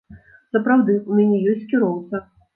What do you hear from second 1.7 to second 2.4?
кіроўца.